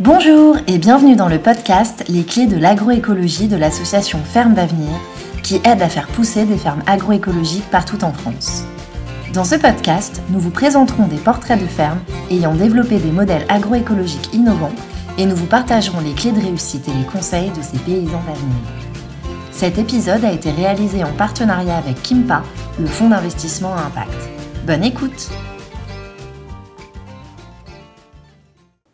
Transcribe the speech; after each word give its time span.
Bonjour 0.00 0.56
et 0.66 0.78
bienvenue 0.78 1.14
dans 1.14 1.28
le 1.28 1.38
podcast 1.38 2.04
Les 2.08 2.24
clés 2.24 2.46
de 2.46 2.56
l'agroécologie 2.56 3.48
de 3.48 3.56
l'association 3.56 4.18
Ferme 4.24 4.54
d'avenir 4.54 4.88
qui 5.42 5.56
aide 5.56 5.82
à 5.82 5.90
faire 5.90 6.06
pousser 6.08 6.46
des 6.46 6.56
fermes 6.56 6.82
agroécologiques 6.86 7.68
partout 7.70 8.02
en 8.02 8.10
France. 8.14 8.64
Dans 9.34 9.44
ce 9.44 9.56
podcast, 9.56 10.22
nous 10.30 10.40
vous 10.40 10.48
présenterons 10.48 11.06
des 11.06 11.18
portraits 11.18 11.60
de 11.60 11.66
fermes 11.66 12.00
ayant 12.30 12.54
développé 12.54 12.96
des 12.96 13.12
modèles 13.12 13.44
agroécologiques 13.50 14.32
innovants 14.32 14.72
et 15.18 15.26
nous 15.26 15.36
vous 15.36 15.44
partagerons 15.44 16.00
les 16.00 16.14
clés 16.14 16.32
de 16.32 16.40
réussite 16.40 16.88
et 16.88 16.94
les 16.94 17.04
conseils 17.04 17.50
de 17.50 17.60
ces 17.60 17.76
paysans 17.76 18.22
d'avenir. 18.26 18.56
Cet 19.50 19.76
épisode 19.76 20.24
a 20.24 20.32
été 20.32 20.50
réalisé 20.50 21.04
en 21.04 21.12
partenariat 21.12 21.76
avec 21.76 22.02
Kimpa, 22.02 22.42
le 22.78 22.86
fonds 22.86 23.10
d'investissement 23.10 23.74
à 23.74 23.82
impact. 23.82 24.30
Bonne 24.66 24.82
écoute 24.82 25.28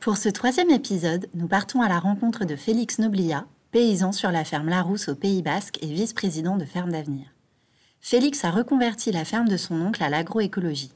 Pour 0.06 0.18
ce 0.18 0.28
troisième 0.28 0.70
épisode, 0.70 1.26
nous 1.34 1.48
partons 1.48 1.80
à 1.80 1.88
la 1.88 1.98
rencontre 1.98 2.44
de 2.44 2.54
Félix 2.54 3.00
Noblia, 3.00 3.44
paysan 3.72 4.12
sur 4.12 4.30
la 4.30 4.44
ferme 4.44 4.68
Larousse 4.68 5.08
au 5.08 5.16
Pays 5.16 5.42
Basque 5.42 5.82
et 5.82 5.92
vice-président 5.92 6.56
de 6.56 6.64
Ferme 6.64 6.92
d'Avenir. 6.92 7.26
Félix 8.00 8.44
a 8.44 8.52
reconverti 8.52 9.10
la 9.10 9.24
ferme 9.24 9.48
de 9.48 9.56
son 9.56 9.80
oncle 9.80 10.04
à 10.04 10.08
l'agroécologie. 10.08 10.92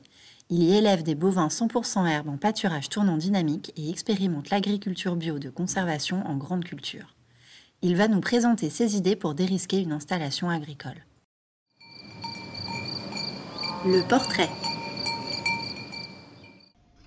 Il 0.49 0.63
y 0.63 0.77
élève 0.77 1.03
des 1.03 1.17
bovins 1.17 1.49
100% 1.49 2.07
herbes 2.07 2.29
en 2.29 2.37
pâturage 2.37 2.89
tournant 2.89 3.17
dynamique 3.17 3.73
et 3.77 3.91
expérimente 3.91 4.51
l'agriculture 4.51 5.17
bio 5.17 5.41
de 5.41 5.51
conservation 5.51 6.25
en 6.25 6.37
grande 6.37 6.65
culture. 6.65 7.17
Il 7.83 7.97
va 7.97 8.07
nous 8.07 8.21
présenter 8.21 8.71
ses 8.71 8.97
idées 8.97 9.17
pour 9.17 9.35
dérisquer 9.35 9.81
une 9.81 9.91
installation 9.91 10.49
agricole. 10.49 11.05
Le 13.85 14.07
portrait. 14.09 14.51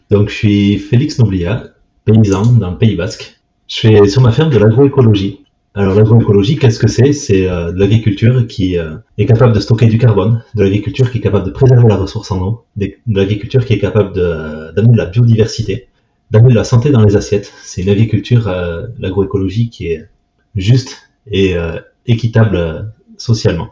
Donc, 0.09 0.27
je 0.27 0.35
suis 0.35 0.79
Félix 0.79 1.17
Noblia, 1.17 1.72
paysan 2.05 2.43
dans 2.53 2.71
le 2.71 2.77
Pays 2.77 2.95
Basque. 2.95 3.39
Je 3.67 3.79
fais 3.79 4.07
sur 4.07 4.21
ma 4.21 4.31
ferme 4.31 4.49
de 4.49 4.57
l'agroécologie. 4.57 5.43
Alors, 5.75 5.95
l'agroécologie, 5.95 6.57
qu'est-ce 6.57 6.77
que 6.77 6.87
c'est? 6.87 7.13
C'est 7.13 7.49
euh, 7.49 7.71
de 7.71 7.79
l'agriculture 7.79 8.45
qui 8.45 8.77
euh, 8.77 8.95
est 9.17 9.25
capable 9.25 9.53
de 9.53 9.59
stocker 9.59 9.87
du 9.87 9.97
carbone, 9.97 10.43
de 10.53 10.63
l'agriculture 10.63 11.09
qui 11.09 11.17
est 11.17 11.21
capable 11.21 11.47
de 11.47 11.51
préserver 11.51 11.87
la 11.87 11.97
ressource 11.97 12.29
en 12.31 12.39
eau, 12.41 12.65
de 12.75 12.93
l'agriculture 13.07 13.65
qui 13.65 13.73
est 13.73 13.79
capable 13.79 14.13
d'amener 14.13 14.95
la 14.95 15.05
biodiversité, 15.05 15.87
d'amener 16.29 16.53
la 16.53 16.63
santé 16.63 16.91
dans 16.91 17.03
les 17.03 17.15
assiettes. 17.15 17.51
C'est 17.63 17.81
une 17.81 17.89
agriculture, 17.89 18.47
euh, 18.47 18.85
l'agroécologie, 18.99 19.69
qui 19.69 19.87
est 19.87 20.07
juste 20.55 21.09
et 21.31 21.55
équitable 22.05 22.91
socialement. 23.15 23.69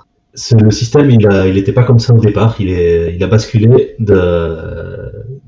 le 0.57 0.71
système, 0.71 1.11
il 1.11 1.53
n'était 1.53 1.73
pas 1.73 1.83
comme 1.83 1.99
ça 1.99 2.13
au 2.13 2.19
départ. 2.19 2.55
Il 2.61 3.21
a 3.21 3.27
basculé 3.27 3.95
de 3.99 4.90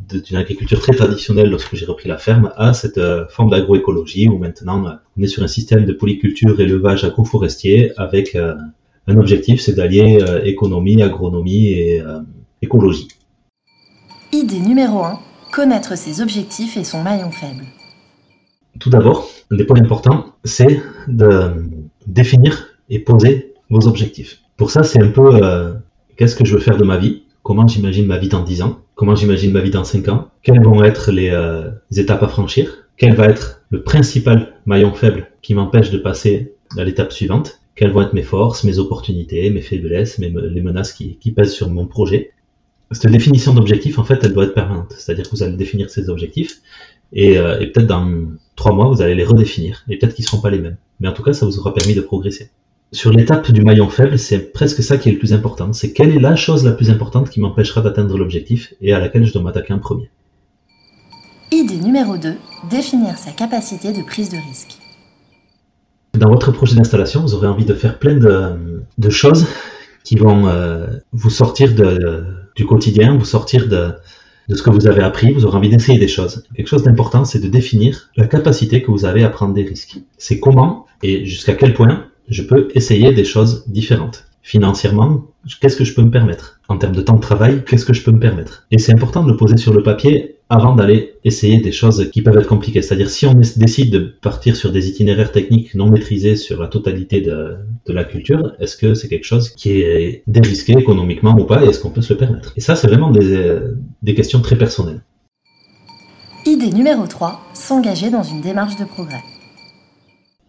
d'une 0.10 0.38
agriculture 0.38 0.80
très 0.80 0.94
traditionnelle 0.94 1.50
lorsque 1.50 1.76
j'ai 1.76 1.86
repris 1.86 2.10
la 2.10 2.18
ferme 2.18 2.52
à 2.58 2.74
cette 2.74 2.98
euh, 2.98 3.26
forme 3.30 3.50
d'agroécologie 3.50 4.28
où 4.28 4.38
maintenant 4.38 4.86
euh, 4.86 4.92
on 5.18 5.24
est 5.24 5.28
sur 5.28 5.44
un 5.44 5.48
système 5.48 5.86
de 5.86 5.94
polyculture, 5.94 6.60
élevage 6.60 7.04
agroforestier 7.04 7.92
avec 7.98 8.36
euh, 8.36 8.56
un 9.08 9.18
objectif, 9.18 9.62
c'est 9.62 9.74
d'allier 9.74 10.24
économie, 10.46 11.04
agronomie 11.04 11.74
et 11.74 12.02
écologie. 12.62 13.10
Idée 14.32 14.62
numéro 14.62 15.04
1, 15.04 15.20
connaître 15.52 15.98
ses 15.98 16.22
objectifs 16.22 16.78
et 16.78 16.86
son 16.86 17.04
maillon 17.04 17.30
faible. 17.30 17.66
Tout 18.80 18.90
d'abord, 18.90 19.30
un 19.52 19.58
des 19.58 19.66
points 19.66 19.82
importants, 19.82 20.28
c'est 20.46 20.82
de 21.10 21.52
définir 22.08 22.70
et 22.90 23.00
poser 23.00 23.56
vos 23.70 23.90
objectifs. 23.90 24.40
Pour 24.56 24.72
ça, 24.72 24.84
c'est 24.84 25.02
un 25.02 25.10
peu 25.10 25.38
qu'est-ce 26.16 26.38
que 26.38 26.46
je 26.46 26.54
veux 26.54 26.62
faire 26.62 26.78
de 26.78 26.86
ma 26.86 26.96
vie, 26.96 27.24
comment 27.44 27.68
j'imagine 27.68 28.08
ma 28.08 28.18
vie 28.18 28.30
dans 28.30 28.42
10 28.42 28.62
ans, 28.62 28.83
comment 28.96 29.16
j'imagine 29.16 29.52
ma 29.52 29.62
vie 29.62 29.72
dans 29.72 29.84
5 29.84 30.08
ans, 30.10 30.32
quelles 30.42 30.64
vont 30.64 30.84
être 30.84 31.12
les, 31.12 31.30
euh, 31.30 31.72
étapes 31.96 32.24
à 32.24 32.28
franchir, 32.28 32.88
quel 32.98 33.16
va 33.16 33.28
être 33.28 33.62
le 33.70 33.84
principal 33.84 34.54
maillon 34.66 34.94
faible 34.94 35.32
qui 35.42 35.54
m'empêche 35.56 35.92
de 35.92 35.98
passer 35.98 36.56
à 36.78 36.84
l'étape 36.84 37.12
suivante, 37.12 37.60
quelles 37.76 37.92
vont 37.92 38.02
être 38.02 38.14
mes 38.14 38.24
forces, 38.24 38.64
mes 38.64 38.78
opportunités, 38.80 39.50
mes 39.50 39.62
faiblesses, 39.62 40.20
mes, 40.20 40.30
les 40.30 40.62
menaces 40.62 40.94
qui, 40.94 41.18
pèsent 41.36 41.54
sur 41.54 41.70
mon 41.70 41.88
projet? 41.88 42.32
Cette 42.92 43.12
définition 43.12 43.54
d'objectif, 43.54 43.98
en 43.98 44.04
fait, 44.04 44.20
elle 44.24 44.34
doit 44.34 44.44
être 44.44 44.54
permanente. 44.54 44.94
C'est-à-dire 44.96 45.26
que 45.26 45.36
vous 45.36 45.42
allez 45.42 45.58
définir 45.58 45.90
ces 45.90 46.10
objectifs 46.10 46.62
et, 47.12 47.40
euh, 47.40 47.60
et 47.60 47.68
peut-être 47.68 47.88
dans 47.88 48.08
trois 48.56 48.74
mois, 48.74 48.86
vous 48.86 49.02
allez 49.02 49.16
les 49.16 49.24
redéfinir 49.24 49.84
et 49.90 49.98
peut-être 49.98 50.14
qu'ils 50.14 50.24
ne 50.24 50.28
seront 50.28 50.42
pas 50.42 50.52
les 50.52 50.60
mêmes. 50.60 50.78
Mais 51.00 51.08
en 51.08 51.14
tout 51.14 51.24
cas, 51.24 51.34
ça 51.34 51.48
vous 51.48 51.58
aura 51.58 51.74
permis 51.74 51.96
de 51.96 52.02
progresser 52.02 52.52
sur 52.94 53.12
l'étape 53.12 53.52
du 53.52 53.64
maillon 53.64 53.90
faible, 53.90 54.18
c'est 54.20 54.54
presque 54.54 54.84
ça 54.84 54.98
qui 54.98 55.10
est 55.10 55.14
le 55.14 55.18
plus 55.18 55.34
important. 55.34 55.74
C'est 55.74 55.94
quelle 55.94 56.16
est 56.16 56.20
la 56.20 56.36
chose 56.36 56.64
la 56.64 56.72
plus 56.72 56.92
importante 56.92 57.30
qui 57.30 57.42
m'empêchera 57.42 57.82
d'atteindre 57.82 58.18
l'objectif 58.18 58.74
et 58.82 58.94
à 58.94 59.00
laquelle 59.00 59.26
je 59.26 59.34
dois 59.34 59.42
m'attaquer 59.42 59.74
en 59.74 59.80
premier. 59.80 60.10
Idée 61.52 61.78
numéro 61.78 62.18
2, 62.18 62.36
définir 62.70 63.18
sa 63.18 63.32
capacité 63.32 63.94
de 63.94 64.04
prise 64.04 64.30
de 64.30 64.38
risque. 64.38 64.78
Dans 66.14 66.30
votre 66.30 66.52
projet 66.52 66.76
d'installation, 66.76 67.22
vous 67.22 67.34
aurez 67.34 67.48
envie 67.48 67.66
de 67.66 67.74
faire 67.74 67.98
plein 67.98 68.16
de, 68.16 69.10
choses 69.10 69.48
qui 70.04 70.16
vont 70.16 70.48
euh, 70.48 70.86
vous 71.12 71.32
sortir 71.32 71.74
de, 71.74 72.24
du 72.56 72.68
quotidien, 72.68 73.18
vous 73.18 73.26
sortir 73.26 73.68
de, 73.68 73.94
de 74.50 74.56
ce 74.56 74.62
que 74.62 74.70
vous 74.70 74.86
avez 74.86 75.02
appris, 75.02 75.34
vous 75.34 75.46
aurez 75.46 75.58
envie 75.58 75.70
d'essayer 75.70 75.98
des 75.98 76.08
choses. 76.08 76.44
Quelque 76.56 76.68
chose 76.68 76.84
d'important, 76.84 77.26
c'est 77.26 77.40
de 77.40 77.48
définir 77.48 78.12
la 78.16 78.28
capacité 78.28 78.84
que 78.84 78.92
vous 78.92 79.06
avez 79.06 79.24
à 79.24 79.30
prendre 79.30 79.56
des 79.56 79.64
risques. 79.64 79.98
C'est 80.18 80.40
comment 80.40 80.86
et 81.02 81.26
jusqu'à 81.26 81.56
quel 81.56 81.74
point 81.74 82.06
je 82.28 82.44
peux 82.44 82.70
essayer 82.76 83.14
des 83.14 83.26
choses 83.26 83.66
différentes. 83.68 84.26
Financièrement, 84.42 85.28
qu'est-ce 85.62 85.78
que 85.78 85.86
je 85.86 85.94
peux 85.94 86.02
me 86.02 86.12
permettre? 86.12 86.60
En 86.68 86.78
termes 86.78 86.96
de 86.96 87.02
temps 87.02 87.16
de 87.16 87.22
travail, 87.22 87.64
qu'est-ce 87.66 87.86
que 87.86 87.94
je 87.94 88.04
peux 88.04 88.12
me 88.12 88.20
permettre? 88.20 88.68
Et 88.72 88.78
c'est 88.78 88.92
important 88.92 89.24
de 89.24 89.32
le 89.32 89.38
poser 89.38 89.56
sur 89.56 89.74
le 89.74 89.84
papier 89.84 90.38
avant 90.50 90.76
d'aller 90.76 91.14
essayer 91.24 91.60
des 91.60 91.72
choses 91.72 92.10
qui 92.12 92.22
peuvent 92.22 92.38
être 92.38 92.48
compliquées. 92.48 92.82
C'est-à-dire 92.82 93.10
si 93.10 93.26
on 93.26 93.34
décide 93.34 93.92
de 93.92 94.00
partir 94.00 94.58
sur 94.58 94.72
des 94.72 94.90
itinéraires 94.90 95.32
techniques 95.32 95.74
non 95.76 95.90
maîtrisés 95.90 96.36
sur 96.36 96.62
la 96.62 96.68
totalité 96.68 97.22
de, 97.22 97.56
la 97.88 98.04
culture, 98.04 98.54
est-ce 98.60 98.76
que 98.76 98.94
c'est 98.94 99.08
quelque 99.08 99.26
chose 99.26 99.50
qui 99.50 99.82
est 99.82 100.24
dérisqué 100.28 100.74
économiquement 100.74 101.36
ou 101.40 101.46
pas 101.46 101.64
et 101.64 101.70
est-ce 101.70 101.80
qu'on 101.80 101.90
peut 101.90 102.02
se 102.02 102.14
le 102.14 102.20
permettre? 102.20 102.54
Et 102.58 102.62
ça, 102.62 102.76
c'est 102.76 102.88
vraiment 102.88 103.12
des, 103.12 103.58
des 104.02 104.14
questions 104.14 104.42
très 104.42 104.58
personnelles. 104.58 105.02
Idée 106.46 106.72
numéro 106.72 107.08
3, 107.08 107.40
s'engager 107.54 108.10
dans 108.10 108.24
une 108.24 108.42
démarche 108.42 108.76
de 108.76 108.84
progrès. 108.84 109.24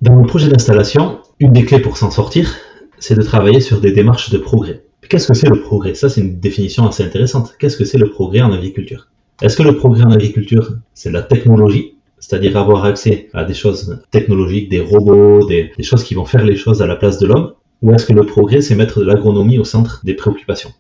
Dans 0.01 0.17
le 0.17 0.27
projet 0.27 0.49
d'installation, 0.49 1.21
une 1.39 1.53
des 1.53 1.65
clés 1.65 1.81
pour 1.81 1.97
s'en 1.97 2.11
sortir, 2.11 2.55
c'est 2.99 3.15
de 3.15 3.23
travailler 3.23 3.61
sur 3.61 3.81
des 3.81 3.93
démarches 3.93 4.31
de 4.31 4.39
progrès. 4.39 4.85
Qu'est-ce 5.09 5.29
que 5.29 5.35
c'est 5.35 5.49
le 5.49 5.61
progrès? 5.61 5.95
Ça, 5.95 6.09
c'est 6.09 6.21
une 6.21 6.41
définition 6.41 6.87
assez 6.87 7.03
intéressante. 7.03 7.55
Qu'est-ce 7.59 7.77
que 7.77 7.85
c'est 7.85 7.99
le 7.99 8.11
progrès 8.11 8.41
en 8.41 8.53
agriculture? 8.53 9.09
Est-ce 9.43 9.57
que 9.57 9.63
le 9.63 9.77
progrès 9.77 10.05
en 10.05 10.11
agriculture, 10.11 10.77
c'est 10.95 11.11
la 11.11 11.23
technologie? 11.23 11.95
C'est-à-dire 12.19 12.57
avoir 12.57 12.85
accès 12.85 13.29
à 13.35 13.45
des 13.45 13.55
choses 13.55 14.03
technologiques, 14.11 14.71
des 14.71 14.81
robots, 14.81 15.47
des, 15.47 15.71
choses 15.83 16.05
qui 16.05 16.15
vont 16.15 16.25
faire 16.25 16.45
les 16.45 16.57
choses 16.57 16.81
à 16.81 16.87
la 16.87 16.97
place 16.97 17.19
de 17.19 17.27
l'homme, 17.27 17.53
ou 17.83 17.93
est-ce 17.93 18.07
que 18.07 18.15
le 18.15 18.25
progrès, 18.25 18.63
c'est 18.63 18.75
mettre 18.75 19.01
de 19.01 19.05
l'agronomie 19.05 19.59
au 19.59 19.65
centre 19.65 20.01
des 20.05 20.15
préoccupations? 20.15 20.71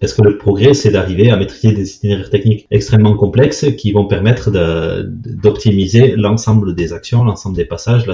Est-ce 0.00 0.14
que 0.14 0.22
le 0.22 0.38
progrès, 0.38 0.74
c'est 0.74 0.90
d'arriver 0.90 1.30
à 1.30 1.36
maîtriser 1.36 1.72
des 1.72 1.96
itinéraires 1.96 2.30
techniques 2.30 2.68
extrêmement 2.70 3.14
complexes 3.14 3.66
qui 3.76 3.90
vont 3.90 4.06
permettre 4.06 4.50
d'optimiser 4.52 6.14
l'ensemble 6.16 6.76
des 6.76 6.92
actions, 6.92 7.24
l'ensemble 7.24 7.56
des 7.56 7.64
passages 7.64 8.04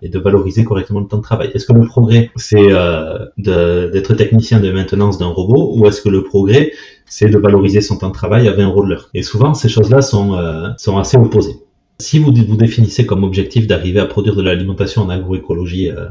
et 0.00 0.08
de 0.08 0.18
valoriser 0.20 0.64
correctement 0.64 1.00
le 1.00 1.06
temps 1.06 1.16
de 1.16 1.22
travail? 1.22 1.50
Est-ce 1.54 1.66
que 1.66 1.72
le 1.72 1.86
progrès, 1.86 2.30
c'est 2.36 2.72
euh, 2.72 3.26
d'être 3.36 4.14
technicien 4.14 4.60
de 4.60 4.70
maintenance 4.70 5.18
d'un 5.18 5.26
robot 5.26 5.72
ou 5.76 5.86
est-ce 5.86 6.02
que 6.02 6.08
le 6.08 6.22
progrès, 6.22 6.72
c'est 7.06 7.28
de 7.28 7.38
valoriser 7.38 7.80
son 7.80 7.96
temps 7.96 8.10
de 8.10 8.14
travail 8.14 8.46
avec 8.46 8.60
un 8.60 8.68
roller 8.68 9.10
Et 9.12 9.22
souvent, 9.22 9.54
ces 9.54 9.68
choses-là 9.68 10.02
sont, 10.02 10.34
euh, 10.34 10.68
sont 10.76 10.98
assez 10.98 11.16
opposées. 11.16 11.56
Si 11.98 12.20
vous 12.20 12.32
vous 12.32 12.56
définissez 12.56 13.06
comme 13.06 13.24
objectif 13.24 13.66
d'arriver 13.66 13.98
à 13.98 14.06
produire 14.06 14.36
de 14.36 14.42
l'alimentation 14.42 15.02
en 15.02 15.08
agroécologie 15.08 15.90
euh, 15.90 16.06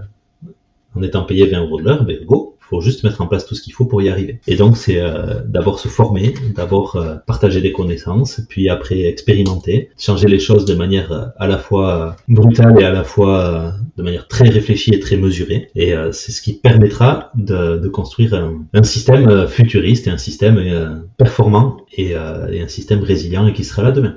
en 0.96 1.02
étant 1.02 1.24
payé 1.24 1.46
20 1.46 1.62
euros 1.62 1.80
de 1.80 1.86
l'heure, 1.86 2.04
ben 2.04 2.18
go, 2.26 2.57
faut 2.70 2.82
juste 2.82 3.04
mettre 3.04 3.22
en 3.22 3.28
place 3.28 3.46
tout 3.46 3.56
ce 3.56 3.62
qu'il 3.62 3.74
faut 3.74 3.86
pour 3.86 4.02
y 4.02 4.10
arriver. 4.10 4.40
Et 4.48 4.56
donc 4.56 4.78
c'est 4.78 5.00
euh, 5.00 5.42
d'abord 5.46 5.80
se 5.80 5.88
former, 5.88 6.34
d'abord 6.56 6.96
euh, 6.96 7.16
partager 7.26 7.62
des 7.62 7.72
connaissances, 7.72 8.42
puis 8.50 8.70
après 8.70 9.02
expérimenter, 9.02 9.90
changer 9.98 10.28
les 10.28 10.40
choses 10.40 10.66
de 10.66 10.76
manière 10.76 11.12
euh, 11.12 11.26
à 11.38 11.48
la 11.48 11.58
fois 11.58 12.16
brutale 12.28 12.82
et 12.82 12.84
à 12.84 12.92
la 12.92 13.04
fois 13.04 13.74
de 13.96 14.04
manière 14.04 14.28
très 14.28 14.50
réfléchie 14.50 14.94
et 14.94 15.00
très 15.00 15.18
mesurée. 15.18 15.70
Et 15.76 15.94
c'est 16.12 16.32
ce 16.32 16.42
qui 16.42 16.54
permettra 16.54 17.32
de, 17.36 17.88
construire 17.88 18.34
un, 18.34 18.66
un, 18.74 18.84
système 18.84 19.48
futuriste 19.48 20.08
et 20.08 20.10
un 20.10 20.18
système 20.18 21.08
performant 21.18 21.78
et, 21.96 22.12
et 22.12 22.62
un 22.62 22.68
système 22.68 23.02
résilient 23.02 23.48
et 23.48 23.54
qui 23.54 23.64
sera 23.64 23.84
là 23.84 23.92
demain. 23.92 24.16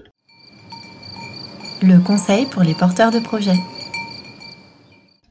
Le 1.83 1.99
conseil 2.05 2.47
pour 2.47 2.63
les 2.63 2.75
porteurs 2.75 3.11
de 3.11 3.21
projets. 3.21 3.59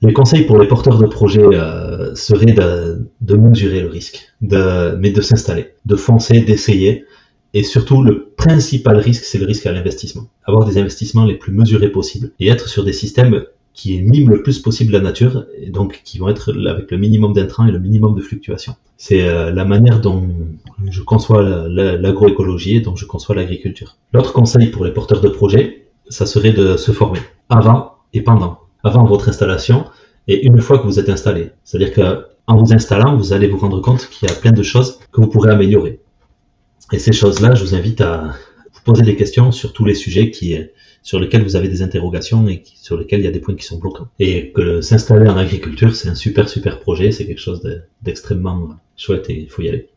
Les 0.02 0.14
conseils 0.14 0.46
pour 0.46 0.58
les 0.58 0.68
porteurs 0.68 0.98
de 0.98 1.08
projets 1.08 1.44
euh, 1.44 2.16
seraient 2.16 2.54
de, 2.54 3.36
mesurer 3.36 3.82
le 3.82 3.90
risque, 3.90 4.32
mais 4.42 5.12
de 5.12 5.22
s'installer, 5.22 5.74
de 5.86 5.96
foncer, 5.96 6.40
d'essayer. 6.40 7.06
Et 7.54 7.64
surtout, 7.64 8.02
le 8.02 8.30
principal 8.38 8.98
risque, 8.98 9.24
c'est 9.24 9.40
le 9.40 9.46
risque 9.46 9.66
à 9.66 9.72
l'investissement. 9.74 10.30
Avoir 10.46 10.66
des 10.66 10.78
investissements 10.78 11.26
les 11.26 11.36
plus 11.36 11.52
mesurés 11.52 11.90
possibles 11.90 12.32
et 12.40 12.48
être 12.48 12.70
sur 12.70 12.86
des 12.86 12.94
systèmes 12.94 13.44
qui 13.74 14.02
miment 14.02 14.30
le 14.30 14.42
plus 14.42 14.60
possible 14.60 14.94
la 14.94 15.00
nature, 15.00 15.46
et 15.58 15.70
donc 15.70 16.02
qui 16.04 16.18
vont 16.18 16.30
être 16.30 16.54
avec 16.68 16.92
le 16.92 16.98
minimum 16.98 17.34
d'intrants 17.34 17.66
et 17.66 17.72
le 17.72 17.80
minimum 17.80 18.16
de 18.16 18.22
fluctuations. 18.22 18.76
C'est 18.98 19.28
euh, 19.28 19.52
la 19.52 19.66
manière 19.66 20.02
dont 20.02 20.30
je 20.90 21.02
conçois 21.02 21.44
l'agroécologie 21.70 22.78
et 22.78 22.82
dont 22.82 22.96
je 22.96 23.06
conçois 23.06 23.36
l'agriculture. 23.36 23.98
L'autre 24.14 24.34
conseil 24.34 24.68
pour 24.68 24.86
les 24.86 24.92
porteurs 24.92 25.22
de 25.22 25.30
projets, 25.30 25.88
ça 26.10 26.26
serait 26.26 26.54
de 26.54 26.78
se 26.78 26.92
former 26.92 27.20
avant 27.50 27.94
et 28.14 28.22
pendant, 28.22 28.60
avant 28.84 29.06
votre 29.06 29.30
installation 29.30 29.86
et 30.28 30.46
une 30.46 30.60
fois 30.60 30.80
que 30.80 30.84
vous 30.86 31.00
êtes 31.00 31.10
installé. 31.10 31.52
C'est-à-dire 31.64 31.94
que 31.94 32.26
en 32.48 32.58
vous 32.58 32.74
installant, 32.74 33.16
vous 33.16 33.34
allez 33.34 33.48
vous 33.48 33.58
rendre 33.58 33.80
compte 33.80 34.10
qu'il 34.10 34.28
y 34.28 34.32
a 34.32 34.36
plein 34.36 34.52
de 34.52 34.64
choses 34.64 35.00
que 35.12 35.22
vous 35.22 35.28
pourrez 35.28 35.52
améliorer. 35.52 36.00
Et 36.92 36.98
ces 36.98 37.12
choses-là, 37.12 37.54
je 37.54 37.64
vous 37.64 37.76
invite 37.76 38.02
à 38.02 38.34
vous 38.74 38.82
poser 38.84 39.04
des 39.04 39.16
questions 39.16 39.52
sur 39.52 39.72
tous 39.72 39.86
les 39.86 39.94
sujets 39.94 40.32
qui, 40.32 40.58
sur 41.04 41.20
lesquels 41.20 41.44
vous 41.44 41.56
avez 41.56 41.68
des 41.68 41.84
interrogations 41.84 42.48
et 42.48 42.64
sur 42.66 42.98
lesquels 42.98 43.20
il 43.20 43.26
y 43.26 43.28
a 43.28 43.32
des 43.32 43.40
points 43.40 43.56
qui 43.56 43.66
sont 43.66 43.78
bloquants. 43.78 44.08
Et 44.18 44.52
que 44.52 44.82
s'installer 44.82 45.30
en 45.30 45.38
agriculture, 45.38 45.96
c'est 45.96 46.10
un 46.10 46.16
super 46.16 46.50
super 46.50 46.80
projet, 46.80 47.12
c'est 47.12 47.28
quelque 47.28 47.42
chose 47.42 47.62
d'extrêmement 48.02 48.70
chouette 48.98 49.30
et 49.30 49.40
il 49.40 49.50
faut 49.50 49.62
y 49.62 49.70
aller. 49.70 49.90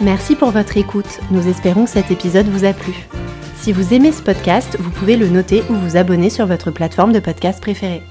Merci 0.00 0.36
pour 0.36 0.50
votre 0.50 0.76
écoute. 0.76 1.20
Nous 1.30 1.46
espérons 1.48 1.84
que 1.84 1.90
cet 1.90 2.10
épisode 2.10 2.46
vous 2.46 2.64
a 2.64 2.72
plu. 2.72 3.06
Si 3.64 3.72
vous 3.72 3.94
aimez 3.94 4.12
ce 4.12 4.20
podcast, 4.20 4.76
vous 4.78 4.90
pouvez 4.90 5.16
le 5.16 5.26
noter 5.26 5.62
ou 5.70 5.72
vous 5.72 5.96
abonner 5.96 6.28
sur 6.28 6.44
votre 6.44 6.70
plateforme 6.70 7.14
de 7.14 7.18
podcast 7.18 7.62
préférée. 7.62 8.02